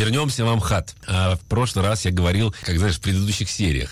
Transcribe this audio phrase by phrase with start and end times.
[0.00, 0.94] вернемся в Амхат.
[1.06, 3.90] А, в прошлый раз я говорил, как знаешь, в предыдущих сериях.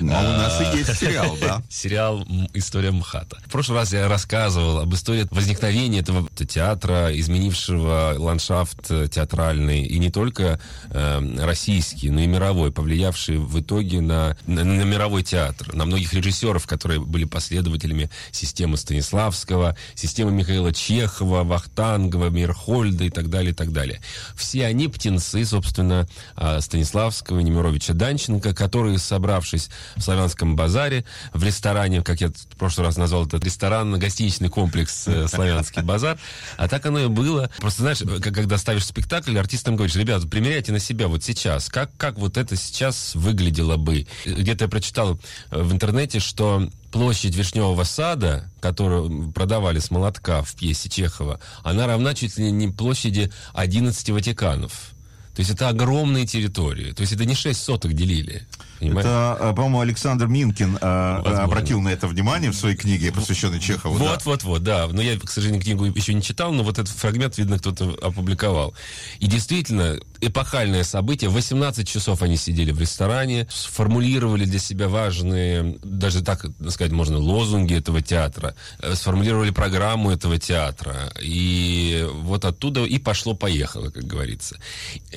[0.00, 1.62] Ну, у нас и есть сериал, да.
[1.70, 3.38] Сериал «История МХАТа».
[3.46, 10.10] В прошлый раз я рассказывал об истории возникновения этого театра, изменившего ландшафт театральный, и не
[10.10, 10.60] только
[10.90, 16.14] э, российский, но и мировой, повлиявший в итоге на, на, на мировой театр, на многих
[16.14, 23.54] режиссеров, которые были последователями системы Станиславского, системы Михаила Чехова, Вахтангова, Мирхольда и так далее, и
[23.54, 24.00] так далее.
[24.34, 26.06] Все они птенцы, собственно,
[26.36, 32.86] а, Станиславского, Немировича Данченко, которые, собравшись в Славянском базаре, в ресторане, как я в прошлый
[32.86, 36.18] раз назвал этот ресторан, гостиничный комплекс э, Славянский базар,
[36.56, 37.50] а так оно и было.
[37.58, 42.18] Просто, знаешь, когда ставишь спектакль, артистам говоришь, ребята, примеряйте на себя вот сейчас, как, как
[42.18, 44.06] вот это сейчас выглядело бы.
[44.24, 45.18] Где-то я прочитал
[45.50, 51.86] э, в интернете, что площадь Вишневого сада, которую продавали с молотка в пьесе Чехова, она
[51.86, 54.92] равна чуть ли не площади 11 Ватиканов.
[55.34, 56.92] То есть это огромные территории.
[56.92, 58.46] То есть это не 6 соток делили.
[58.80, 59.08] Понимаете?
[59.10, 61.44] Это, э, по-моему, Александр Минкин э, Возможно.
[61.44, 63.96] обратил на это внимание в своей книге, посвященной Чехову.
[63.96, 64.18] Вот, да.
[64.24, 64.88] вот, вот, да.
[64.88, 68.74] Но я, к сожалению, книгу еще не читал, но вот этот фрагмент, видно, кто-то опубликовал.
[69.18, 71.30] И действительно, эпохальное событие.
[71.30, 77.74] 18 часов они сидели в ресторане, сформулировали для себя важные, даже так сказать, можно, лозунги
[77.74, 81.12] этого театра, э, сформулировали программу этого театра.
[81.20, 84.58] И вот оттуда и пошло-поехало, как говорится.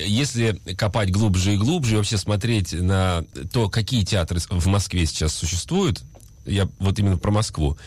[0.04, 5.34] Если копать глубже и глубже, и вообще смотреть на то, какие театры в Москве сейчас
[5.34, 6.02] существуют,
[6.46, 7.78] я вот именно про Москву,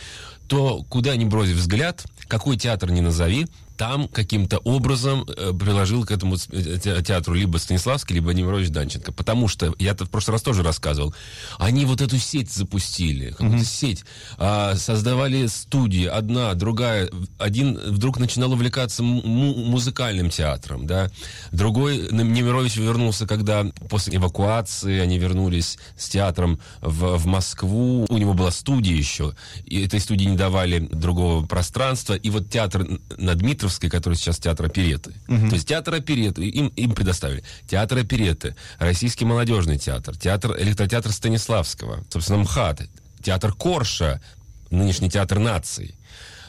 [0.47, 3.47] то куда ни бросив взгляд, какой театр ни назови,
[3.77, 9.11] там каким-то образом э, приложил к этому э, театру либо Станиславский, либо Немирович Данченко.
[9.11, 11.13] Потому что, я это в прошлый раз тоже рассказывал,
[11.59, 13.63] они вот эту сеть запустили, какую-то mm-hmm.
[13.63, 14.03] сеть,
[14.39, 17.09] э, создавали студии, одна, другая.
[17.37, 21.11] Один вдруг начинал увлекаться му- музыкальным театром, да.
[21.51, 28.07] Другой, Немирович вернулся, когда после эвакуации они вернулись с театром в, в Москву.
[28.09, 32.15] У него была студия еще, и этой студии не давали другого пространства.
[32.15, 32.87] И вот театр
[33.17, 35.13] на Дмитровском Дмитровской, который сейчас театр опереты.
[35.27, 35.49] Угу.
[35.49, 37.43] То есть театр опереты, им, им предоставили.
[37.67, 42.83] Театр опереты, Российский молодежный театр, театр, электротеатр Станиславского, собственно, МХАТ,
[43.21, 44.21] театр Корша,
[44.69, 45.95] нынешний театр наций.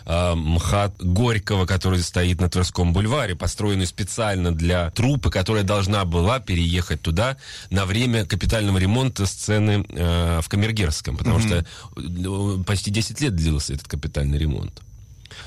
[0.07, 6.39] А, МХАТ Горького, который стоит на Тверском бульваре, построенный специально для трупы, которая должна была
[6.39, 7.37] переехать туда
[7.71, 11.67] на время капитального ремонта сцены э, в Камергерском, потому mm-hmm.
[11.97, 14.83] что э, почти 10 лет длился этот капитальный ремонт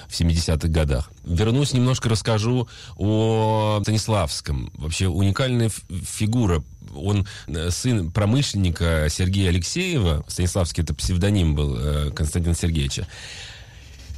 [0.08, 1.12] в 70-х годах.
[1.24, 4.72] Вернусь, немножко расскажу о Станиславском.
[4.76, 6.64] Вообще уникальная фигура.
[6.96, 10.24] Он э, сын промышленника Сергея Алексеева.
[10.28, 13.08] Станиславский это псевдоним был э, Константина Сергеевича.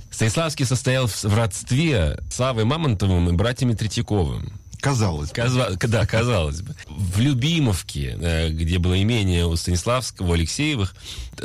[0.09, 4.53] Станиславский состоял в родстве с Авой Мамонтовым и братьями Третьяковым.
[4.83, 5.35] Казалось бы.
[5.35, 5.69] Казва...
[5.79, 6.75] Да, казалось бы.
[6.87, 10.93] В Любимовке, э, где было имение у Станиславского, у Алексеевых,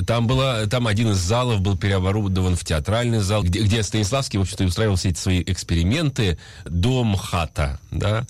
[0.07, 4.43] там, была, там один из залов был переоборудован в театральный зал, где, где Станиславский, в
[4.43, 7.79] общем-то, устраивал все эти свои эксперименты дом хата.
[7.93, 8.27] Да?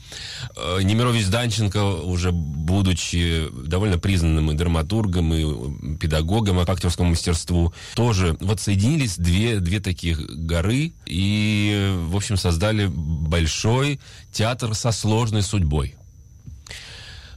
[0.56, 8.36] Э, Немирович Данченко, уже будучи довольно признанным и драматургом, и педагогом по актерскому мастерству, тоже
[8.40, 14.00] вот соединились две, две таких горы и, в общем, создали большой
[14.32, 15.96] театр со сложной судьбой.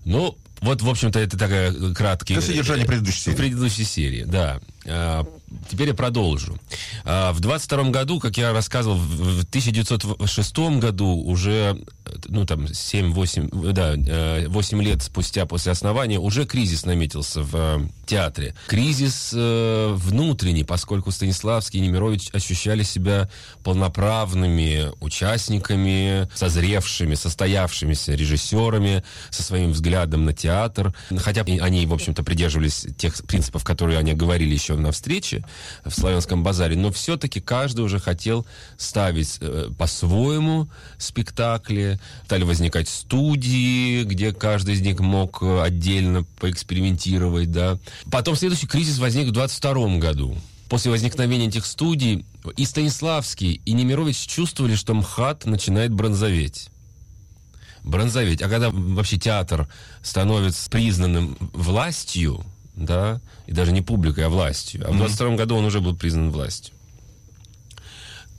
[0.03, 2.37] Ну, вот, в общем-то, это такая краткая...
[2.37, 3.35] Это содержание предыдущей серии.
[3.35, 4.59] Предыдущей серии, да.
[4.85, 5.25] А,
[5.69, 6.59] теперь я продолжу.
[7.03, 11.79] А, в 22 году, как я рассказывал, в 1906 году уже,
[12.27, 18.55] ну, там, 7-8, да, 8 лет спустя после основания, уже кризис наметился в э, театре.
[18.67, 23.29] Кризис э, внутренний, поскольку Станиславский и Немирович ощущали себя
[23.63, 30.93] полноправными участниками, созревшими, состоявшимися режиссерами, со своим взглядом на театр.
[31.17, 35.45] Хотя они, в общем-то, придерживались тех принципов, которые они говорили еще на встрече
[35.85, 38.45] в Славянском базаре, но все-таки каждый уже хотел
[38.77, 41.90] ставить э, по-своему спектакли,
[42.25, 47.77] стали возникать студии, где каждый из них мог э, отдельно поэкспериментировать, да.
[48.11, 50.37] Потом следующий кризис возник в 22 году.
[50.69, 56.69] После возникновения этих студий и Станиславский, и Немирович чувствовали, что МХАТ начинает бронзоветь
[57.83, 58.41] бронзоветь.
[58.41, 59.67] А когда вообще театр
[60.01, 62.43] становится признанным властью,
[62.75, 66.31] да, и даже не публикой, а властью, а в 22 году он уже был признан
[66.31, 66.73] властью,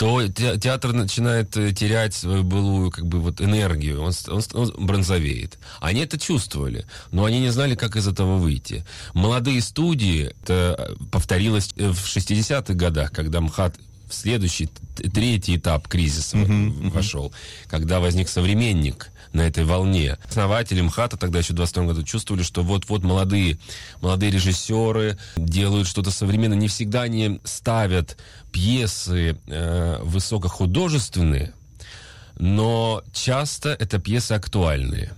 [0.02, 5.60] то театр начинает э, терять свою былую как бы вот энергию, он, он, он бронзовеет.
[5.80, 8.84] Они это чувствовали, но они не знали, как из этого выйти.
[9.14, 13.76] Молодые студии, это повторилось в 60-х годах, когда МХАТ
[14.12, 14.68] в следующий,
[15.14, 17.32] третий этап кризиса uh-huh, вошел,
[17.66, 20.18] когда возник современник на этой волне.
[20.28, 23.58] Основатели МХАТа тогда еще в 22 году чувствовали, что вот-вот молодые,
[24.02, 26.58] молодые режиссеры делают что-то современное.
[26.58, 28.18] Не всегда они ставят
[28.52, 31.54] пьесы э, высокохудожественные,
[32.38, 35.12] но часто это пьесы актуальные.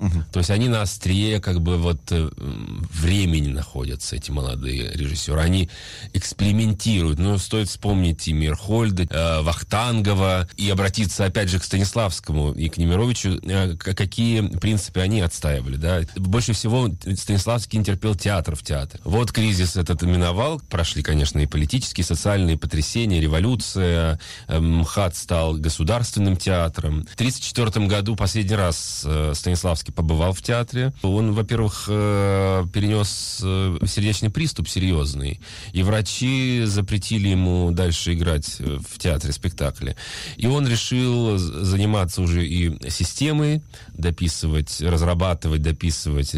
[0.00, 0.24] Угу.
[0.32, 5.40] То есть они на острие как бы вот э, времени находятся, эти молодые режиссеры.
[5.40, 5.68] Они
[6.14, 7.18] экспериментируют.
[7.18, 12.78] Ну, стоит вспомнить и Мирхольда, э, Вахтангова, и обратиться опять же к Станиславскому и к
[12.78, 15.76] Немировичу, э, какие принципы они отстаивали.
[15.76, 16.00] Да?
[16.16, 19.00] Больше всего Станиславский не терпел театр в театре.
[19.04, 20.60] Вот кризис этот миновал.
[20.70, 24.18] Прошли, конечно, и политические, и социальные потрясения, революция.
[24.48, 27.04] Э, МХАТ стал государственным театром.
[27.04, 30.92] В 1934 году последний раз э, Станиславский Жириновский побывал в театре.
[31.02, 35.40] Он, во-первых, э, перенес э, сердечный приступ серьезный,
[35.72, 39.96] и врачи запретили ему дальше играть э, в театре спектакли.
[40.36, 43.62] И он решил заниматься уже и системой,
[43.94, 46.30] дописывать, разрабатывать, дописывать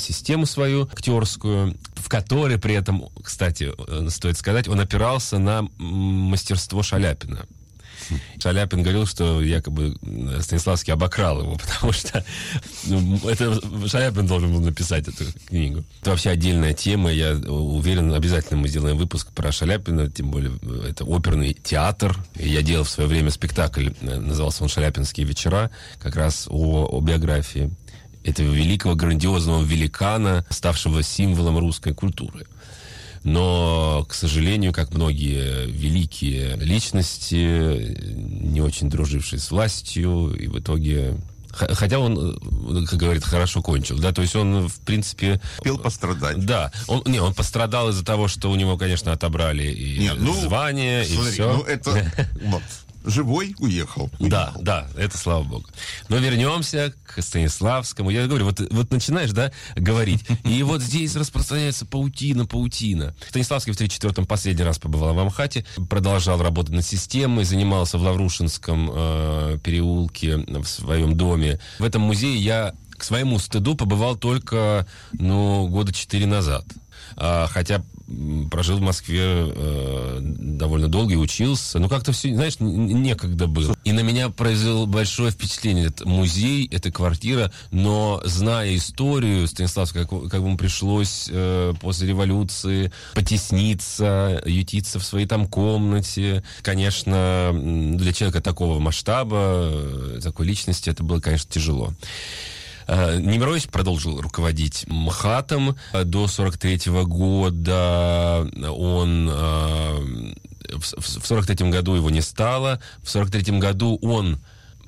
[0.00, 3.72] систему свою актерскую, в которой при этом, кстати,
[4.10, 7.46] стоит сказать, он опирался на мастерство Шаляпина.
[8.40, 9.96] Шаляпин говорил, что якобы
[10.40, 12.24] Станиславский обокрал его, потому что
[12.84, 15.84] ну, это Шаляпин должен был написать эту книгу.
[16.00, 17.12] Это вообще отдельная тема.
[17.12, 20.52] Я уверен, обязательно мы сделаем выпуск про Шаляпина, тем более
[20.88, 22.16] это оперный театр.
[22.36, 27.70] Я делал в свое время спектакль, назывался он «Шаляпинские вечера», как раз о, о биографии
[28.24, 32.46] этого великого, грандиозного великана, ставшего символом русской культуры
[33.24, 41.16] но, к сожалению, как многие великие личности, не очень дружившие с властью, и в итоге
[41.54, 45.40] Хотя он, как говорит, хорошо кончил, да, то есть он, в принципе...
[45.58, 46.44] Успел пострадать.
[46.44, 50.34] Да, он, не, он пострадал из-за того, что у него, конечно, отобрали и Нет, ну,
[50.34, 51.52] звание, смотри, и все.
[51.52, 52.12] Ну, это,
[52.42, 52.62] вот,
[53.04, 54.10] живой уехал.
[54.18, 54.28] уехал.
[54.28, 55.66] Да, да, это слава богу.
[56.08, 58.10] Но вернемся к Станиславскому.
[58.10, 63.14] Я говорю, вот, вот начинаешь, да, говорить, и вот здесь распространяется паутина, паутина.
[63.28, 68.90] Станиславский в 34-м последний раз побывал в Амхате, продолжал работать над системой, занимался в Лаврушинском
[68.92, 71.60] э, переулке в своем доме.
[71.78, 76.64] В этом музее я к своему стыду побывал только, ну, года четыре назад.
[77.16, 77.82] А, хотя
[78.50, 81.78] прожил в Москве э, довольно долго и учился.
[81.78, 83.76] Ну, как-то все, знаешь, некогда было.
[83.84, 85.86] И на меня произвел большое впечатление.
[85.86, 92.92] Это музей, это квартира, но зная историю Станиславского, как, как ему пришлось э, после революции
[93.14, 96.44] потесниться, ютиться в своей там комнате.
[96.62, 101.92] Конечно, для человека такого масштаба, э, такой личности, это было, конечно, тяжело.
[102.86, 108.48] Э, Немирович продолжил руководить МХАТом до 43 -го года.
[108.70, 110.34] Он э,
[110.78, 112.80] в 43 году его не стало.
[113.02, 114.40] В 43 году он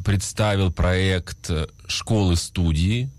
[0.05, 1.51] представил проект
[1.87, 3.11] школы-студии.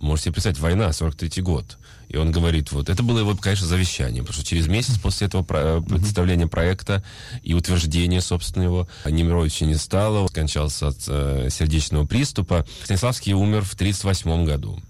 [0.00, 1.78] Можете себе представить, война, 43 год.
[2.08, 5.42] И он говорит, вот, это было его, конечно, завещание, потому что через месяц после этого
[5.42, 7.02] про- представления проекта
[7.42, 12.64] и утверждения, собственно, его, Немировича не стало, он скончался от э, сердечного приступа.
[12.84, 14.80] Станиславский умер в 1938 году.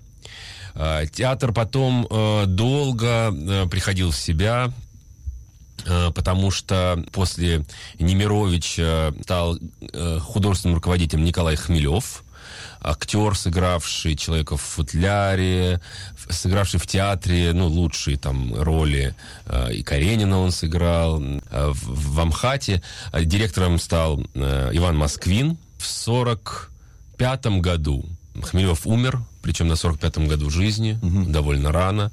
[0.74, 4.70] Э, театр потом э, долго э, приходил в себя,
[5.86, 7.64] э, потому что после
[7.98, 12.24] Немировича стал э, художественным руководителем Николай Хмелев,
[12.80, 15.80] актер, сыгравший человека в футляре,
[16.28, 19.14] сыгравший в театре, ну, лучшие там роли.
[19.46, 21.22] Э, и Каренина он сыграл.
[21.22, 28.04] Э, в, Амхате директором стал э, Иван Москвин в 45 году.
[28.42, 31.30] Хмелев умер, причем на 45-м году жизни, угу.
[31.30, 32.12] довольно рано.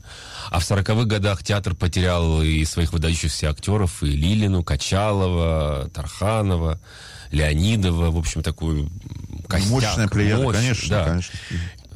[0.51, 6.79] А в 40-х годах театр потерял и своих выдающихся актеров, и Лилину, Качалова, Тарханова,
[7.31, 8.89] Леонидова, в общем, такую
[9.47, 9.71] костяк.
[9.71, 11.05] Мощная плеяда, мощь, конечно, да.
[11.05, 11.39] конечно.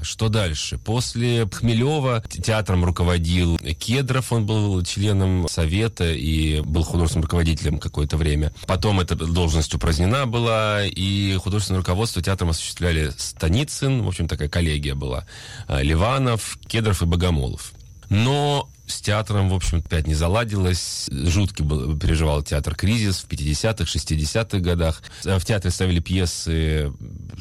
[0.01, 0.77] Что дальше?
[0.77, 8.53] После Хмелева театром руководил Кедров, он был членом совета и был художественным руководителем какое-то время.
[8.67, 14.95] Потом эта должность упразднена была, и художественное руководство театром осуществляли Станицын, в общем, такая коллегия
[14.95, 15.25] была,
[15.67, 17.73] а, Ливанов, Кедров и Богомолов.
[18.09, 21.09] Но с театром, в общем, опять не заладилось.
[21.11, 25.01] Жуткий был, переживал театр кризис в 50-х, 60-х годах.
[25.23, 26.93] В театре ставили пьесы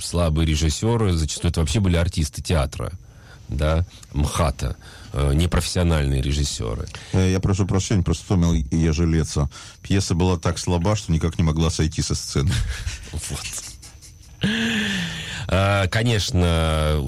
[0.02, 2.92] слабые режиссеры, зачастую это вообще были артисты театра,
[3.48, 4.76] да, МХАТа
[5.12, 6.86] э, непрофессиональные режиссеры.
[7.12, 9.48] Э, я прошу прощения, просто вспомнил Ежелеца.
[9.82, 12.52] Пьеса была так слаба, что никак не могла сойти со сцены.
[13.12, 13.65] Вот.
[15.58, 17.02] А, конечно,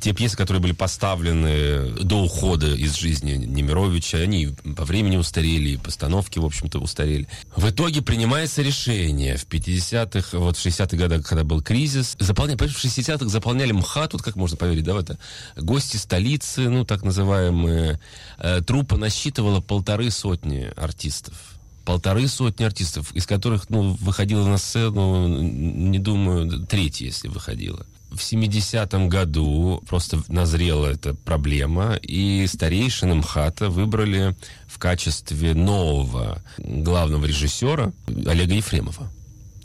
[0.00, 6.40] те пьесы, которые были поставлены до ухода из жизни Немировича, они по времени устарели, постановки,
[6.40, 7.28] в общем-то, устарели.
[7.54, 9.36] В итоге принимается решение.
[9.36, 14.22] В 50-х, вот в 60-х годах, когда был кризис, заполняли, в 60-х заполняли МХАТ, вот
[14.22, 15.16] как можно поверить, да, в это,
[15.56, 18.00] гости столицы, ну, так называемые,
[18.38, 21.53] э, труппа насчитывала полторы сотни артистов
[21.84, 27.86] полторы сотни артистов, из которых, ну, выходила на сцену, не думаю, третья, если выходила.
[28.10, 34.36] В 70-м году просто назрела эта проблема, и старейшины МХАТа выбрали
[34.68, 39.10] в качестве нового главного режиссера Олега Ефремова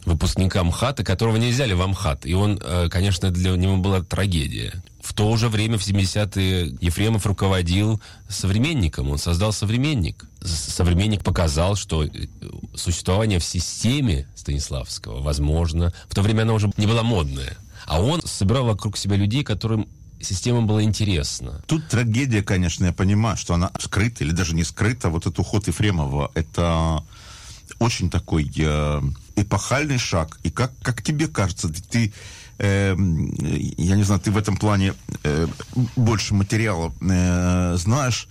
[0.05, 2.25] выпускника МХАТа, которого не взяли в МХАТ.
[2.25, 4.73] И он, э, конечно, для него была трагедия.
[5.01, 9.09] В то же время, в 70-е, Ефремов руководил современником.
[9.09, 10.25] Он создал современник.
[10.41, 12.09] Современник показал, что э,
[12.75, 15.93] существование в системе Станиславского возможно.
[16.09, 17.57] В то время она уже не была модная.
[17.85, 19.87] А он собирал вокруг себя людей, которым
[20.21, 21.63] система была интересна.
[21.67, 25.09] Тут трагедия, конечно, я понимаю, что она скрыта или даже не скрыта.
[25.09, 27.03] Вот этот уход Ефремова, это
[27.79, 29.01] очень такой э,
[29.35, 30.39] эпохальный шаг.
[30.43, 32.13] И как, как тебе кажется, ты,
[32.57, 32.95] э,
[33.77, 34.93] я не знаю, ты в этом плане
[35.23, 35.47] э,
[35.95, 38.27] больше материала э, знаешь,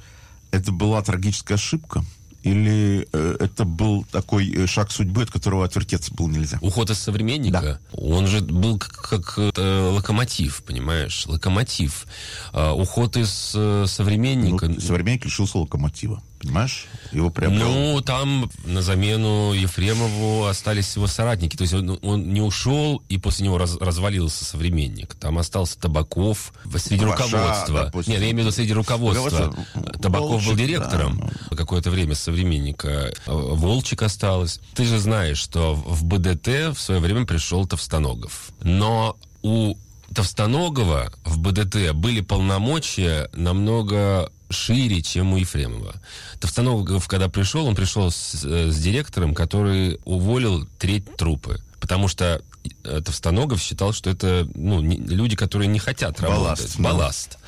[0.51, 2.05] это была трагическая ошибка?
[2.45, 6.59] Или э, это был такой э, шаг судьбы, от которого отвертеться было нельзя?
[6.61, 7.61] Уход из современника?
[7.61, 7.79] Да.
[7.93, 11.27] Он же был как, как э, локомотив, понимаешь?
[11.27, 12.07] Локомотив.
[12.53, 14.69] А, уход из э, современника...
[14.69, 16.23] Ну, современник лишился локомотива.
[16.39, 16.87] Понимаешь?
[17.13, 17.69] Его приобрел.
[17.69, 21.57] Ну, там на замену Ефремову остались его соратники.
[21.57, 25.15] То есть он, он не ушел, и после него раз, развалился современник.
[25.15, 27.85] Там остался Табаков среди Ваша, руководства.
[27.87, 28.13] Допустим.
[28.13, 29.55] Нет, я имею в виду среди руководства.
[30.01, 31.57] Табаков Волчик, был директором да.
[31.57, 33.13] какое-то время современника.
[33.27, 34.61] Волчик осталось.
[34.75, 38.51] Ты же знаешь, что в БДТ в свое время пришел Товстоногов.
[38.63, 39.75] Но у
[40.15, 45.95] Товстоногова в БДТ были полномочия намного шире, чем у Ефремова.
[46.41, 51.61] Товстоногов, когда пришел, он пришел с, э, с директором, который уволил треть трупы.
[51.81, 52.43] Потому что
[52.85, 56.77] э, Товстоногов считал, что это ну, не, люди, которые не хотят работать.
[56.79, 56.81] Балласт.
[56.81, 57.39] Балласт.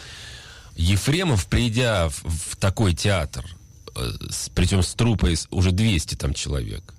[0.77, 3.45] Ефремов, придя в, в такой театр,
[3.97, 6.95] э, с, причем с трупой уже 200 там человек,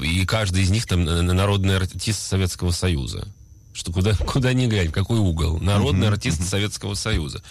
[0.00, 3.26] и каждый из них там народный артист Советского Союза.
[3.72, 5.58] Что куда, куда ни глянь, какой угол.
[5.60, 6.48] Народный uh-huh, артист uh-huh.
[6.48, 7.42] Советского Союза.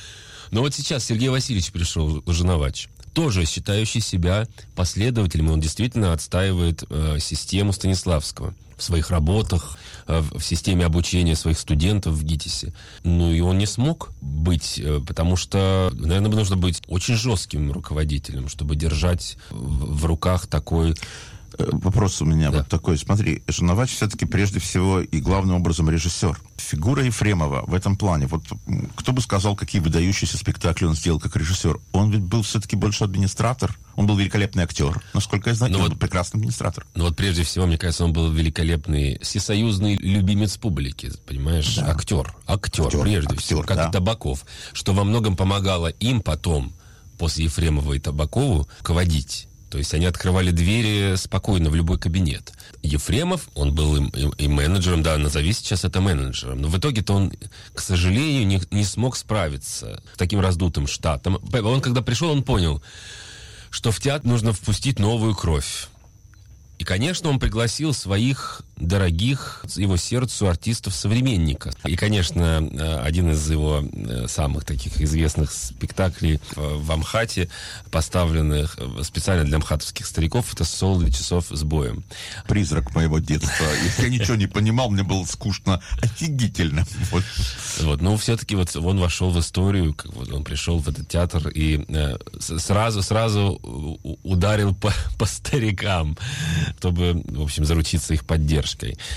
[0.51, 7.17] Но вот сейчас Сергей Васильевич пришел, Лженовач, тоже считающий себя последователем, он действительно отстаивает э,
[7.19, 12.73] систему Станиславского в своих работах, э, в системе обучения своих студентов в ГИТИСе.
[13.03, 18.47] Ну и он не смог быть, э, потому что, наверное, нужно быть очень жестким руководителем,
[18.47, 20.95] чтобы держать в, в руках такой
[21.57, 22.59] вопрос у меня да.
[22.59, 22.97] вот такой.
[22.97, 26.39] Смотри, Жановач все-таки прежде всего и главным образом режиссер.
[26.57, 28.27] Фигура Ефремова в этом плане.
[28.27, 28.43] Вот
[28.95, 31.79] кто бы сказал, какие выдающиеся спектакли он сделал как режиссер.
[31.91, 33.77] Он ведь был все-таки больше администратор.
[33.95, 35.01] Он был великолепный актер.
[35.13, 36.85] Насколько я знаю, ну он вот, был прекрасный администратор.
[36.95, 41.11] Ну вот прежде всего, мне кажется, он был великолепный всесоюзный любимец публики.
[41.27, 41.75] Понимаешь?
[41.75, 41.91] Да.
[41.91, 42.33] Актер.
[42.47, 43.63] Актер, актер прежде актер, всего.
[43.63, 43.89] Как да.
[43.89, 44.45] и Табаков.
[44.73, 46.73] Что во многом помогало им потом,
[47.17, 52.53] после Ефремова и Табакову, руководить то есть они открывали двери спокойно в любой кабинет.
[52.81, 56.61] Ефремов, он был и, и, менеджером, да, назови сейчас это менеджером.
[56.61, 57.33] Но в итоге-то он,
[57.73, 61.39] к сожалению, не, не смог справиться с таким раздутым штатом.
[61.53, 62.81] Он, когда пришел, он понял,
[63.69, 65.87] что в театр нужно впустить новую кровь.
[66.79, 71.71] И, конечно, он пригласил своих дорогих его сердцу артистов-современника.
[71.85, 77.49] И, конечно, э, один из его э, самых таких известных спектаклей в Амхате,
[77.91, 82.03] поставленных специально для амхатовских стариков, это «Соло для часов с боем».
[82.47, 83.65] Призрак моего детства.
[83.83, 85.81] Если я ничего не понимал, мне было скучно.
[86.01, 86.85] Офигительно.
[87.11, 87.23] Вот.
[87.81, 91.49] вот но все-таки вот он вошел в историю, как вот он пришел в этот театр
[91.49, 93.59] и э, сразу, сразу
[94.23, 96.17] ударил по, по старикам
[96.89, 98.68] чтобы, в общем, заручиться их поддержкой.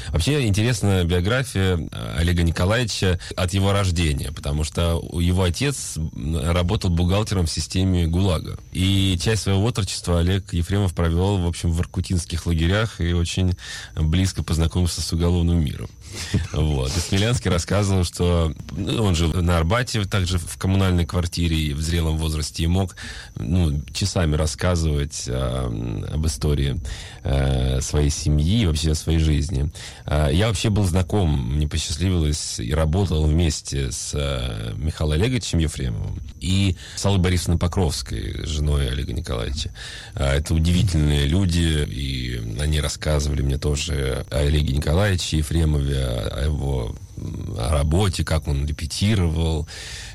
[0.08, 7.46] Вообще интересная биография э, Олега Николаевича от его рождения, потому что его отец работал бухгалтером
[7.46, 8.58] в системе ГУЛАГа.
[8.72, 13.56] И часть своего отрочества Олег Ефремов провел, в общем, в иркутинских лагерях и очень
[13.96, 15.88] близко познакомился с уголовным миром.
[16.52, 16.96] Вот.
[16.96, 22.18] И Смелянский рассказывал, что ну, он жил на Арбате, также в коммунальной квартире в зрелом
[22.18, 22.96] возрасте, и мог
[23.36, 26.80] ну, часами рассказывать э, об истории
[27.22, 29.70] э, своей семьи и вообще о своей жизни.
[30.06, 36.20] Э, я вообще был знаком, мне посчастливилось, и работал вместе с э, Михаилом Олеговичем Ефремовым
[36.40, 39.70] и с Аллой Борисовной Покровской, женой Олега Николаевича.
[40.14, 46.94] Э, это удивительные люди, и они рассказывали мне тоже о Олеге Николаевиче Ефремове, о его
[47.56, 49.68] работе, как он репетировал.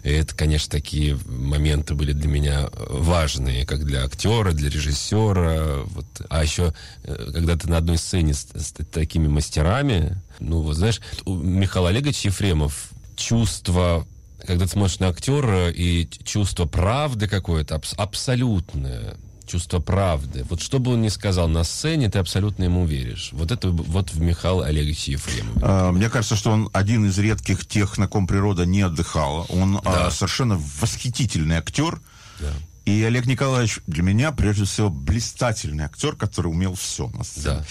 [0.04, 5.84] И это, конечно, такие моменты были для меня важные, как для актера, для режиссера.
[5.86, 6.06] Вот.
[6.30, 11.02] А еще, э, когда ты на одной сцене с, с такими мастерами, ну, вот знаешь,
[11.26, 14.06] у Михаила Олеговича Ефремов чувство
[14.46, 19.18] когда ты смотришь на актера и чувство правды какое-то аб- абсолютное,
[19.48, 20.46] чувство правды.
[20.50, 23.30] Вот что бы он ни сказал на сцене, ты абсолютно ему веришь.
[23.32, 25.60] Вот это вот в Михаила Олеговича Ефремове.
[25.64, 29.44] А, Мне кажется, что он один из редких тех, на ком природа не отдыхала.
[29.50, 30.12] Он а, Да.
[30.12, 32.00] совершенно восхитительный актер.
[32.40, 32.54] Да.
[32.86, 37.46] И Олег Николаевич для меня, прежде всего, блистательный актер, который умел все на сцене.
[37.46, 37.66] Да.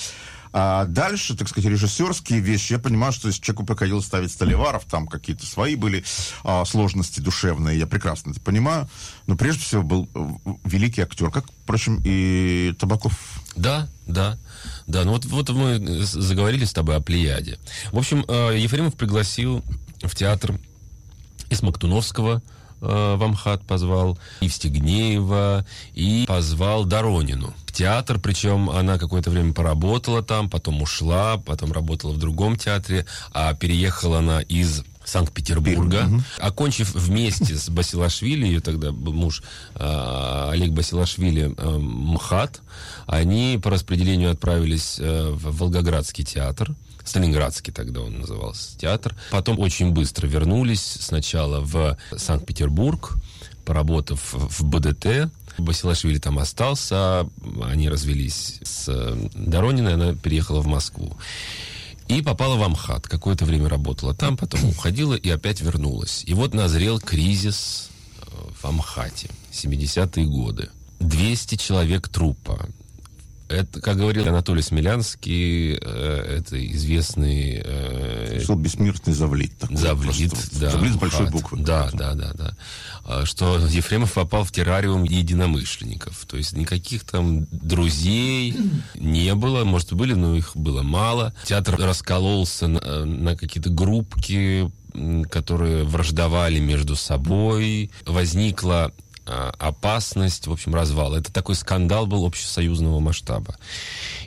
[0.53, 2.73] А дальше, так сказать, режиссерские вещи.
[2.73, 6.05] Я понимаю, что если человеку приходилось ставить Столиваров, там какие-то свои были
[6.45, 8.89] а, сложности душевные, я прекрасно это понимаю.
[9.27, 10.29] Но прежде всего был э,
[10.65, 13.13] великий актер, как, впрочем, и Табаков.
[13.57, 14.39] Да, да,
[14.87, 15.05] да.
[15.05, 17.59] Ну вот, вот мы заговорили с тобой о Плеяде.
[17.93, 19.65] В общем, э, Ефремов пригласил
[20.03, 20.59] в театр
[21.51, 22.43] из Мактуновского
[22.81, 29.53] э, в Амхат позвал, и Евстигнеева, и позвал Доронину в театр, причем она какое-то время
[29.53, 36.93] поработала там, потом ушла, потом работала в другом театре, а переехала она из Санкт-Петербурга, окончив
[36.95, 39.43] вместе с Басилашвили, ее тогда был муж
[39.75, 42.61] э, Олег Басилашвили, э, МХАТ,
[43.07, 46.75] они по распределению отправились э, в Волгоградский театр,
[47.07, 49.15] Сталинградский тогда он назывался театр.
[49.31, 53.15] Потом очень быстро вернулись сначала в Санкт-Петербург,
[53.65, 55.31] поработав в БДТ.
[55.59, 57.27] Басилашвили там остался,
[57.63, 61.17] они развелись с э, Дорониной, она переехала в Москву.
[62.09, 63.09] И попала в Амхат.
[63.09, 66.25] Какое-то время работала там, потом уходила и опять вернулась.
[66.27, 67.89] И вот назрел кризис
[68.21, 68.25] э,
[68.61, 69.31] в Амхате.
[69.53, 70.69] 70-е годы.
[71.01, 72.69] 200 человек трупа.
[73.49, 79.57] Это, как говорил Анатолий Смелянский, э, это известный э, Что бессмертный завлит.
[79.59, 80.61] Такой Завлит, просто.
[80.61, 80.71] да.
[80.71, 81.59] Завлит с большой буквы.
[81.61, 82.57] Да, да, да, да.
[83.05, 86.25] А, Что Ефремов попал в террариум единомышленников.
[86.27, 88.57] То есть никаких там друзей
[88.97, 89.65] не было.
[89.65, 91.33] Может, были, но их было мало.
[91.45, 94.71] Театр раскололся на, на какие-то группки,
[95.31, 97.91] которые враждовали между собой.
[98.07, 98.93] Возникла
[99.27, 101.17] опасность, в общем, развала.
[101.17, 103.57] Это такой скандал был общесоюзного масштаба.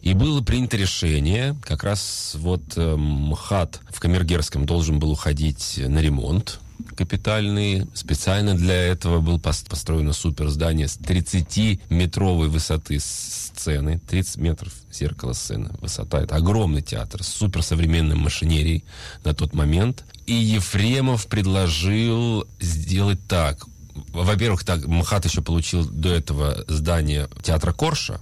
[0.01, 5.99] И было принято решение, как раз вот э, МХАТ в Камергерском должен был уходить на
[5.99, 6.59] ремонт
[6.95, 7.87] капитальный.
[7.93, 13.99] Специально для этого было пос- построено супер здание с 30-метровой высоты сцены.
[14.09, 15.71] 30 метров зеркало сцены.
[15.81, 16.21] Высота.
[16.21, 18.83] Это огромный театр с суперсовременной машинерией
[19.23, 20.05] на тот момент.
[20.25, 23.65] И Ефремов предложил сделать так.
[24.09, 28.19] Во-первых, так, МХАТ еще получил до этого здание театра Корша,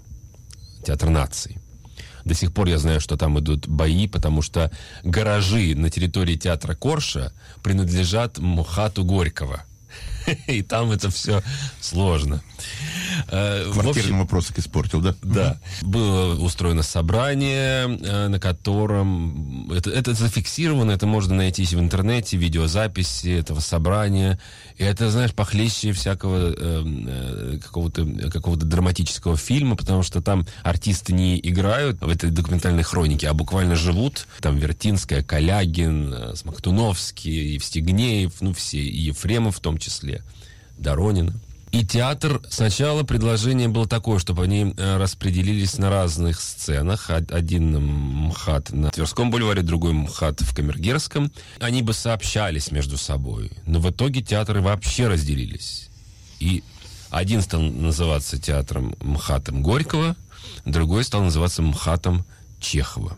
[0.85, 1.57] театр наций.
[2.25, 4.69] До сих пор я знаю, что там идут бои, потому что
[5.03, 7.31] гаражи на территории театра Корша
[7.63, 9.63] принадлежат МХАТу Горького.
[10.47, 11.41] И там это все
[11.79, 12.41] сложно.
[13.29, 15.15] Э, в общем, Квартирный вопросик испортил, да?
[15.21, 15.57] да.
[15.81, 19.71] Было устроено собрание, э, на котором...
[19.71, 24.39] Это, это зафиксировано, это можно найти в интернете, видеозаписи этого собрания.
[24.77, 31.13] И это, знаешь, похлеще всякого э, э, какого-то какого драматического фильма, потому что там артисты
[31.13, 34.27] не играют в этой документальной хронике, а буквально живут.
[34.39, 40.23] Там Вертинская, Калягин, э, Смоктуновский, Евстигнеев, ну все, и Ефремов в том числе,
[40.77, 41.33] Доронина.
[41.71, 47.09] И театр сначала предложение было такое, чтобы они э, распределились на разных сценах.
[47.09, 47.77] Од- Один
[48.29, 51.31] МХАТ на Тверском бульваре, другой МХАТ в Камергерском.
[51.59, 53.51] Они бы сообщались между собой.
[53.65, 55.89] Но в итоге театры вообще разделились.
[56.39, 56.63] И
[57.09, 60.15] один стал называться театром МХАТом Горького,
[60.65, 62.25] другой стал называться МХАТом
[62.59, 63.17] Чехова.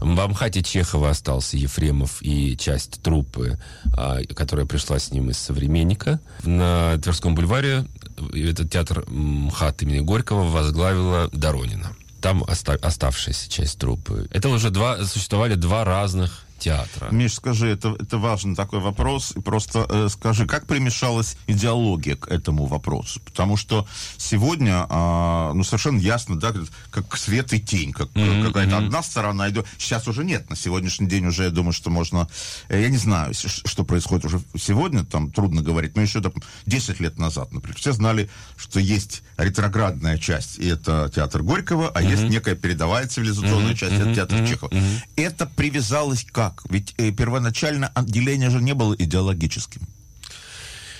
[0.00, 3.58] В Амхате Чехова остался Ефремов и часть труппы,
[3.96, 6.20] а, которая пришла с ним из «Современника».
[6.42, 7.86] На Тверском бульваре
[8.32, 11.92] этот театр МХАТ имени Горького возглавила Доронина.
[12.20, 14.26] Там оста- оставшаяся часть труппы.
[14.30, 17.08] Это уже два, существовали два разных театра.
[17.10, 19.32] Миш, скажи, это, это важный такой вопрос.
[19.36, 23.20] И просто э, скажи, как примешалась идеология к этому вопросу?
[23.24, 23.86] Потому что
[24.16, 26.52] сегодня, а, ну, совершенно ясно, да,
[26.90, 29.48] как свет и тень, как Мгм, какая-то одна сторона.
[29.50, 29.66] идет.
[29.78, 30.48] Сейчас уже нет.
[30.50, 32.28] На сегодняшний день уже, я думаю, что можно...
[32.68, 36.32] э, Я не знаю, что происходит уже сегодня, там трудно говорить, но еще там,
[36.66, 42.02] 10 лет назад, например, все знали, что есть ретроградная часть, и это театр Горького, а
[42.02, 44.70] есть некая передовая цивилизационная Мгм, часть, это театр мгм, Чехова.
[44.74, 44.84] мгм.
[45.16, 46.62] Это привязалось как?
[46.70, 49.82] Ведь э, первоначально отделение же не было идеологическим.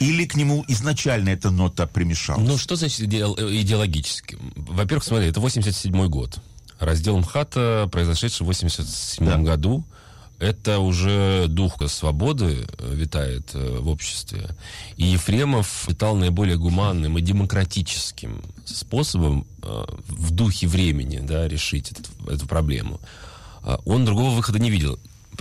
[0.00, 2.46] Или к нему изначально эта нота примешалась?
[2.46, 4.38] Ну, что значит э, идеологически?
[4.57, 6.38] Во-первых, смотри, это 87 год.
[6.80, 9.38] Раздел МХАТа, произошедший в 87 Да.
[9.38, 9.85] году,
[10.40, 14.48] это уже дух свободы э, витает э, в обществе.
[14.96, 22.46] И Ефремов считал наиболее гуманным и демократическим способом в духе времени да, решить этот, эту
[22.46, 23.00] проблему.
[23.62, 24.98] А он другого выхода не видел.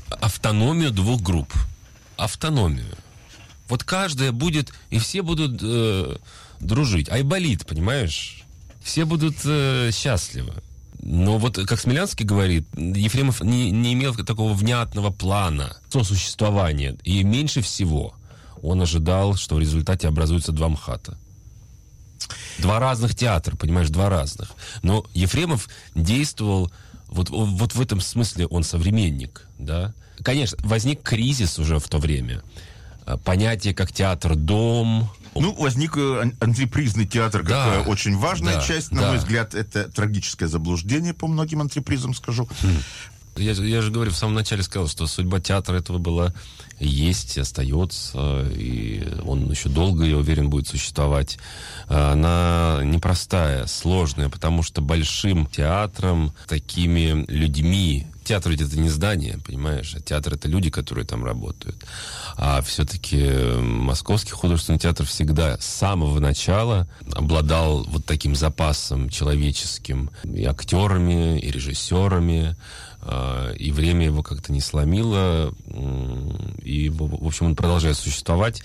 [0.09, 1.53] Автономию двух групп.
[2.17, 2.97] Автономию.
[3.67, 6.17] Вот каждая будет, и все будут э,
[6.59, 7.09] дружить.
[7.09, 8.43] Айболит, понимаешь?
[8.83, 10.53] Все будут э, счастливы.
[11.01, 16.97] Но вот, как Смелянский говорит, Ефремов не, не имел такого внятного плана сосуществования.
[17.03, 18.13] И меньше всего
[18.61, 21.17] он ожидал, что в результате образуются два МХАТа.
[22.59, 24.51] Два разных театра, понимаешь, два разных.
[24.81, 26.71] Но Ефремов действовал
[27.13, 29.93] вот, вот в этом смысле он современник, да.
[30.21, 32.41] Конечно, возник кризис уже в то время.
[33.23, 38.91] Понятие как театр-дом, ну, возник э, антрепризный театр, да, как очень важная да, часть.
[38.91, 39.07] На да.
[39.09, 42.47] мой взгляд, это трагическое заблуждение по многим антрепризам, скажу.
[43.35, 46.33] Я, я же говорю, в самом начале сказал, что судьба театра этого была
[46.79, 51.37] есть, остается, и он еще долго, я уверен, будет существовать.
[51.87, 59.93] Она непростая, сложная, потому что большим театром, такими людьми, театр ведь это не здание, понимаешь,
[59.95, 61.77] а театр это люди, которые там работают.
[62.35, 63.25] А все-таки
[63.59, 71.51] Московский художественный театр всегда с самого начала обладал вот таким запасом человеческим и актерами, и
[71.51, 72.55] режиссерами,
[73.01, 75.53] а, и время его как-то не сломило,
[76.61, 78.63] и, в общем, он продолжает существовать.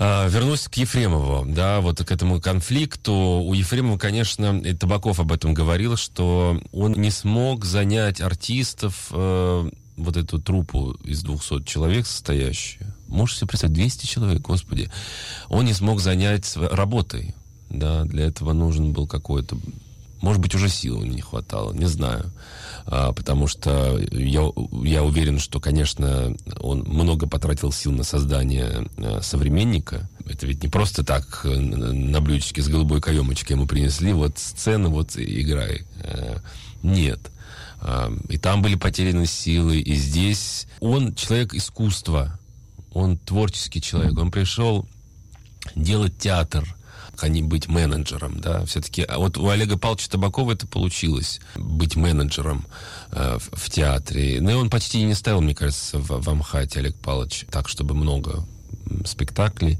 [0.00, 3.12] А, вернусь к Ефремову, да, вот к этому конфликту.
[3.12, 9.70] У Ефремова, конечно, и Табаков об этом говорил, что он не смог занять артистов, э,
[9.96, 12.94] вот эту труппу из 200 человек состоящую.
[13.08, 14.88] Можешь себе представить, 200 человек, господи.
[15.48, 17.34] Он не смог занять работой,
[17.68, 19.56] да, для этого нужен был какой-то
[20.20, 22.32] может быть, уже сил не хватало, не знаю.
[22.90, 24.50] А, потому что я,
[24.82, 30.08] я уверен, что, конечно, он много потратил сил на создание а, современника.
[30.24, 34.88] Это ведь не просто так э, на блюдечке с голубой каемочкой ему принесли, вот сцену,
[34.88, 35.82] вот играй.
[36.02, 36.38] А,
[36.82, 37.20] нет.
[37.82, 42.38] А, и там были потеряны силы, и здесь он человек искусства,
[42.94, 44.88] он творческий человек, он пришел
[45.76, 46.64] делать театр–
[47.24, 51.96] а не быть менеджером, да, все-таки, а вот у Олега Павловича Табакова это получилось, быть
[51.96, 52.66] менеджером
[53.12, 56.80] э, в, в театре, ну и он почти не ставил, мне кажется, в, в Амхате
[56.80, 58.44] Олег Павлович так, чтобы много
[59.04, 59.78] спектаклей.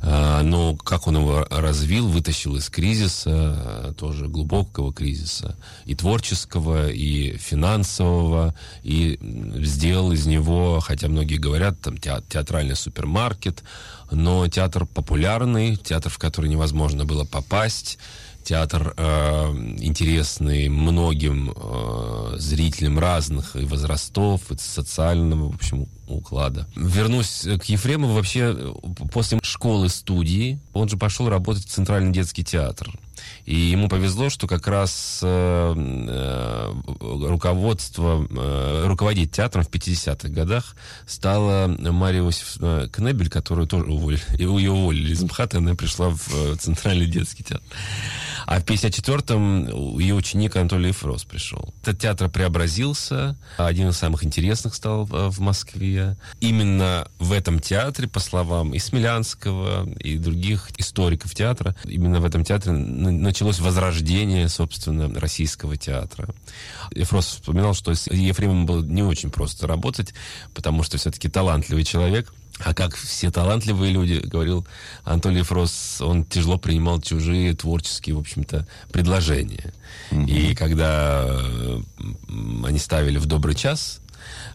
[0.00, 7.36] А, но как он его развил, вытащил из кризиса, тоже глубокого кризиса, и творческого, и
[7.36, 9.18] финансового, и
[9.56, 13.62] сделал из него, хотя многие говорят, там театральный супермаркет,
[14.14, 17.98] но театр популярный, театр, в который невозможно было попасть,
[18.44, 19.02] театр э,
[19.78, 26.66] интересный многим э, зрителям разных и возрастов, и социального, в общем, уклада.
[26.76, 28.14] Вернусь к Ефремову.
[28.14, 28.74] Вообще,
[29.12, 32.88] после школы-студии он же пошел работать в Центральный детский театр.
[33.44, 40.76] И ему повезло, что как раз э, э, руководство, э, руководить театром в 50-х годах
[41.06, 44.22] стала Мария Иосифовна Кнебель, которую тоже уволили.
[44.38, 47.66] Ее уволили из МХАТа, она пришла в э, Центральный детский театр.
[48.46, 51.74] А в 54-м ее ученик Анатолий Фрос пришел.
[51.82, 56.16] Этот театр преобразился, один из самых интересных стал в Москве.
[56.40, 62.44] Именно в этом театре, по словам и Смелянского, и других историков театра, именно в этом
[62.44, 66.28] театре началось возрождение, собственно, российского театра.
[66.94, 70.14] Ефрос вспоминал, что с Ефремом было не очень просто работать,
[70.54, 74.66] потому что все-таки талантливый человек– а как все талантливые люди, говорил
[75.04, 79.72] Анатолий Фрос, он тяжело принимал чужие творческие, в общем-то, предложения.
[80.12, 80.22] Угу.
[80.22, 81.28] И когда
[82.64, 84.00] они ставили в добрый час,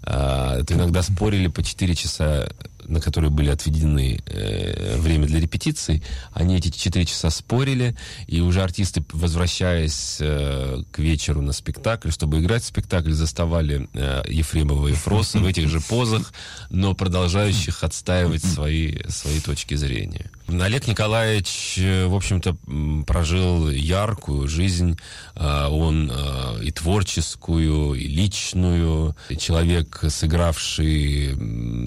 [0.04, 2.50] а, то иногда спорили по 4 часа
[2.90, 7.96] на которые были отведены э, время для репетиций, они эти четыре часа спорили,
[8.28, 14.24] и уже артисты, возвращаясь э, к вечеру на спектакль, чтобы играть в спектакль, заставали э,
[14.28, 16.34] Ефремова и Фроса в этих же позах,
[16.70, 20.32] но продолжающих отстаивать свои, свои точки зрения.
[20.48, 22.58] Олег Николаевич, э, в общем-то,
[23.06, 24.98] прожил яркую жизнь.
[25.36, 29.16] Э, он э, и творческую, и личную.
[29.38, 31.38] Человек, сыгравший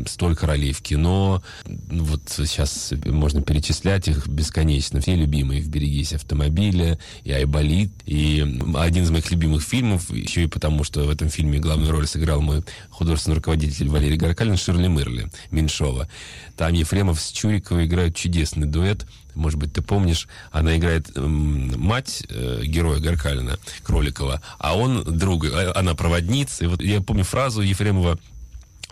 [0.07, 0.91] столько ролей в кино.
[0.96, 5.00] Ну, вот сейчас можно перечислять их бесконечно.
[5.00, 8.44] Все любимые в «Берегись автомобиля», и «Айболит», и
[8.76, 12.40] один из моих любимых фильмов, еще и потому, что в этом фильме главную роль сыграл
[12.40, 16.09] мой художественный руководитель Валерий Гаркалин, Ширли Мырли, Меньшова.
[16.57, 19.07] Там Ефремов с Чуриковой играют чудесный дуэт.
[19.35, 25.46] Может быть, ты помнишь, она играет э, мать э, героя Гаркалина, Кроликова, а он друг,
[25.46, 26.64] э, она проводница.
[26.64, 28.18] И вот я помню фразу Ефремова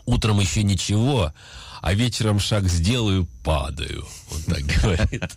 [0.07, 1.33] Утром еще ничего,
[1.81, 4.07] а вечером шаг сделаю, падаю.
[4.31, 5.37] Он так говорит.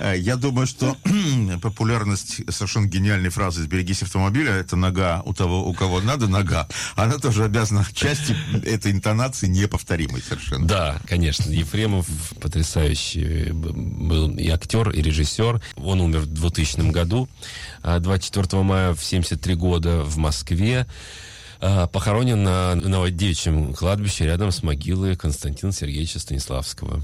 [0.00, 0.96] Э, я думаю, что
[1.62, 6.68] популярность совершенно гениальной фразы «Сберегись автомобиля»— это нога у того, у кого надо нога.
[6.96, 10.66] Она тоже обязана части этой интонации неповторимой совершенно.
[10.66, 11.50] Да, конечно.
[11.50, 12.06] Ефремов
[12.40, 15.62] потрясающий был и актер, и режиссер.
[15.76, 17.28] Он умер в 2000 году,
[17.82, 20.86] 24 а мая в 73 года в Москве.
[21.60, 27.02] А, похоронен на Новодевичьем кладбище рядом с могилой Константина Сергеевича Станиславского.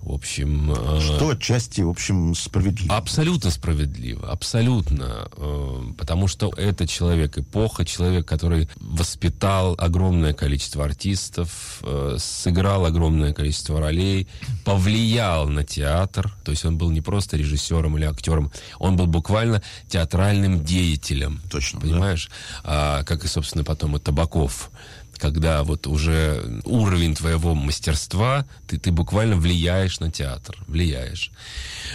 [0.00, 0.72] В общем...
[0.72, 2.96] Э, Что отчасти, в общем, справедливо.
[2.96, 5.28] Абсолютно справедливо, абсолютно.
[5.36, 13.32] Э, потому что это человек эпоха, человек, который воспитал огромное количество артистов, э, сыграл огромное
[13.32, 14.28] количество ролей,
[14.64, 16.32] повлиял на театр.
[16.44, 21.40] То есть он был не просто режиссером или актером, он был буквально театральным деятелем.
[21.50, 21.80] Точно.
[21.80, 22.30] Понимаешь?
[22.62, 23.00] Да.
[23.00, 24.70] А, как и, собственно, потом и Табаков
[25.18, 31.30] когда вот уже уровень твоего мастерства, ты, ты буквально влияешь на театр, влияешь.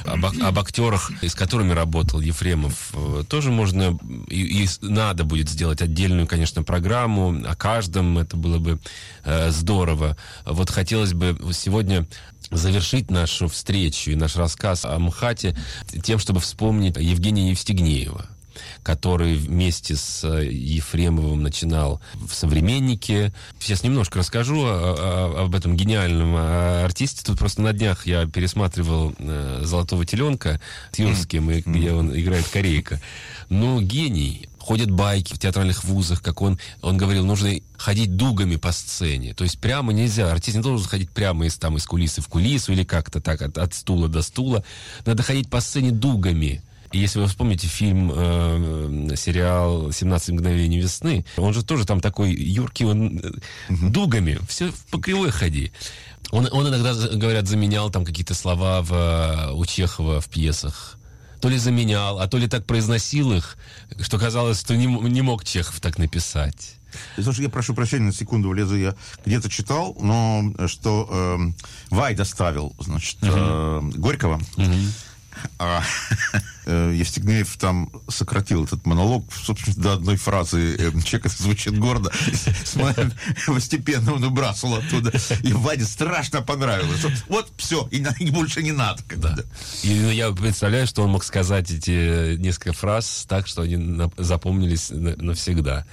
[0.05, 5.81] Об, об актерах, с которыми работал Ефремов, э, тоже можно и, и надо будет сделать
[5.81, 8.79] отдельную, конечно, программу о каждом, это было бы
[9.23, 10.17] э, здорово.
[10.45, 12.07] Вот хотелось бы сегодня
[12.49, 15.55] завершить нашу встречу и наш рассказ о МХАТе
[16.03, 18.27] тем, чтобы вспомнить Евгения Евстигнеева
[18.83, 23.33] который вместе с э, Ефремовым начинал в «Современнике».
[23.59, 27.23] Сейчас немножко расскажу о, о, об этом гениальном э, артисте.
[27.25, 30.59] Тут просто на днях я пересматривал э, «Золотого теленка»
[30.91, 31.63] с Юрским, mm.
[31.65, 33.01] где он играет корейка.
[33.49, 34.47] Ну, гений.
[34.59, 39.33] Ходят байки в театральных вузах, как он, он говорил, нужно ходить дугами по сцене.
[39.33, 40.31] То есть прямо нельзя.
[40.31, 43.57] Артист не должен ходить прямо из, там, из кулисы в кулису или как-то так, от,
[43.57, 44.63] от стула до стула.
[45.05, 46.61] Надо ходить по сцене дугами.
[46.91, 52.33] И если вы вспомните фильм, э, сериал «17 мгновений весны», он же тоже там такой
[52.33, 53.31] юркий, он э,
[53.69, 55.71] дугами, все по кривой ходи.
[56.31, 60.97] Он, он иногда, говорят, заменял там какие-то слова в, э, у Чехова в пьесах.
[61.39, 63.57] То ли заменял, а то ли так произносил их,
[64.01, 66.75] что казалось, что не, не мог Чехов так написать.
[67.19, 68.75] Слушай, я прошу прощения, на секунду влезу.
[68.75, 71.37] Я где-то читал, но э, что э,
[71.89, 74.39] Вай доставил, значит, э, Горького.
[74.57, 74.87] Uh-huh.
[75.59, 75.83] А,
[76.65, 80.75] Евстигнеев там сократил этот монолог, собственно, до одной фразы.
[80.77, 82.11] Э, Чек это звучит гордо.
[83.47, 85.11] Постепенно он убрасывал оттуда.
[85.43, 87.05] И Ваде страшно понравилось.
[87.27, 89.01] Вот все, и больше не надо.
[89.15, 89.37] Да.
[89.83, 94.89] И ну, я представляю, что он мог сказать эти несколько фраз так, что они запомнились
[94.91, 95.85] навсегда.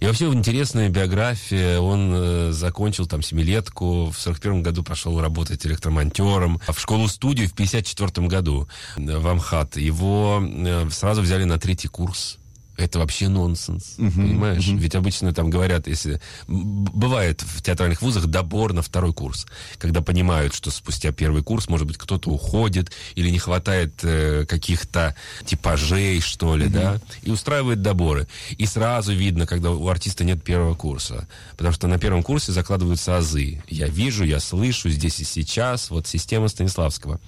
[0.00, 1.78] И вообще интересная биография.
[1.78, 8.26] Он э, закончил там семилетку, в 41 году пошел работать электромонтером, в школу-студию в 54
[8.26, 9.76] году в Амхат.
[9.76, 10.09] Его
[10.42, 12.38] э, сразу взяли на третий курс.
[12.80, 14.66] Это вообще нонсенс, uh-huh, понимаешь?
[14.66, 14.78] Uh-huh.
[14.78, 16.18] Ведь обычно там говорят, если...
[16.48, 19.46] Бывает в театральных вузах добор на второй курс,
[19.76, 25.14] когда понимают, что спустя первый курс, может быть, кто-то уходит или не хватает э, каких-то
[25.44, 26.70] типажей, что ли, uh-huh.
[26.70, 28.26] да, и устраивают доборы.
[28.56, 33.18] И сразу видно, когда у артиста нет первого курса, потому что на первом курсе закладываются
[33.18, 33.62] азы.
[33.68, 37.20] Я вижу, я слышу, здесь и сейчас, вот система Станиславского.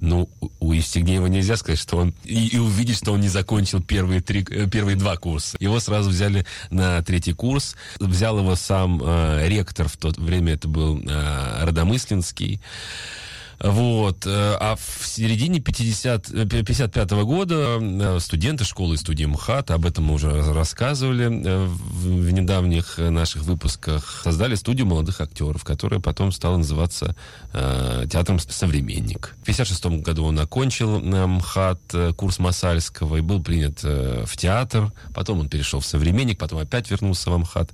[0.00, 0.28] Ну,
[0.60, 2.14] у Евстигнеева нельзя сказать, что он...
[2.24, 5.56] И, и увидеть, что он не закончил первые, три, э, первые два курса.
[5.60, 7.74] Его сразу взяли на третий курс.
[7.98, 12.60] Взял его сам э, ректор, в то время это был э, Родомыслинский.
[13.60, 14.26] Вот.
[14.26, 19.86] Э, а в середине 50, 55 -го года э, студенты школы и студии МХАТ, об
[19.86, 26.32] этом мы уже рассказывали э, в недавних наших выпусках, создали студию молодых актеров, которая потом
[26.32, 27.16] стала называться
[27.52, 29.34] театром «Современник».
[29.42, 34.92] В 56 году он окончил МХАТ курс Масальского и был принят в театр.
[35.14, 37.70] Потом он перешел в «Современник», потом опять вернулся в МХАТ.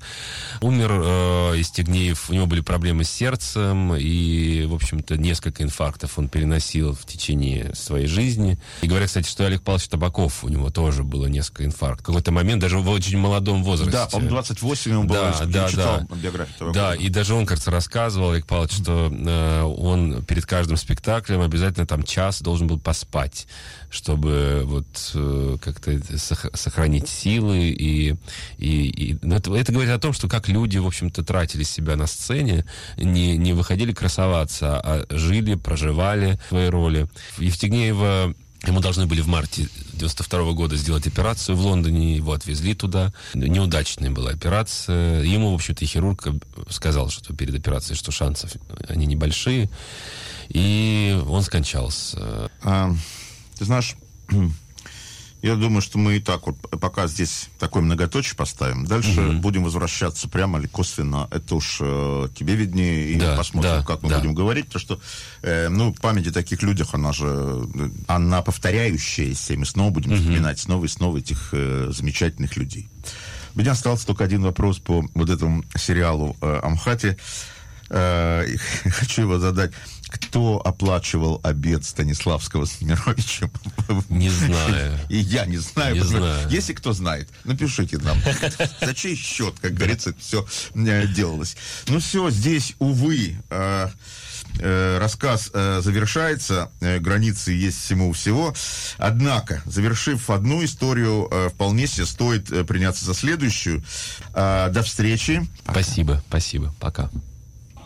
[0.60, 6.28] Умер э, Истегнеев, у него были проблемы с сердцем и, в общем-то, несколько инфарктов он
[6.28, 8.58] переносил в течение своей жизни.
[8.82, 12.00] И говорят, кстати, что Олег Павлович Табаков, у него тоже было несколько инфарктов.
[12.00, 13.92] В какой-то момент, даже в очень молодом возрасте.
[13.92, 16.16] Да, по-моему, 28 ему было, да, да, читал да.
[16.16, 16.74] биографию Табакова.
[16.74, 21.86] Да, и даже он, кажется, рассказывал, Олег Павлович, что э, он перед каждым спектаклем обязательно
[21.86, 23.46] там час должен был поспать,
[23.90, 25.98] чтобы вот э, как-то
[26.54, 27.68] сохранить силы.
[27.68, 28.16] И,
[28.58, 32.06] и, и это, это говорит о том, что как люди, в общем-то, тратили себя на
[32.06, 32.64] сцене,
[32.96, 37.08] не, не выходили красоваться, а жили, проживали свои роли.
[37.38, 38.34] Евстигнеева
[38.66, 43.10] Ему должны были в марте 92 -го года сделать операцию в Лондоне, его отвезли туда.
[43.32, 45.22] Неудачная была операция.
[45.22, 46.28] Ему, в общем-то, хирург
[46.68, 48.52] сказал, что перед операцией, что шансов
[48.86, 49.70] они небольшие.
[50.50, 52.50] И он скончался.
[52.62, 52.94] А,
[53.60, 53.94] ты знаешь,
[55.42, 58.84] Я думаю, что мы и так вот пока здесь такой многоточие поставим.
[58.84, 59.38] Дальше угу.
[59.38, 61.28] будем возвращаться прямо или косвенно.
[61.30, 63.12] Это уж э, тебе виднее.
[63.12, 64.18] И да, посмотрим, да, как мы да.
[64.18, 64.66] будем говорить.
[64.66, 65.00] Потому что,
[65.40, 67.66] э, ну, память о таких людях, она же,
[68.06, 69.54] она повторяющаяся.
[69.54, 70.18] И мы снова будем угу.
[70.20, 72.90] вспоминать снова и снова этих э, замечательных людей.
[73.54, 77.16] У меня остался только один вопрос по вот этому сериалу э, «Амхате».
[77.16, 77.16] Э,
[78.90, 79.72] хочу его задать.
[80.10, 83.50] Кто оплачивал обед Станиславского с Немировичем?
[84.08, 84.98] Не знаю.
[85.08, 85.94] И я не знаю.
[85.94, 86.48] Не знаю.
[86.50, 88.18] Если кто знает, напишите нам.
[88.80, 91.56] За чей счет, как говорится, все э, делалось.
[91.86, 93.88] Ну все, здесь, увы, э,
[94.58, 98.52] э, рассказ завершается, границы есть всему всего.
[98.98, 103.84] Однако, завершив одну историю, вполне себе стоит приняться за следующую.
[104.34, 105.46] До встречи.
[105.68, 106.74] Спасибо, спасибо.
[106.80, 107.10] Пока.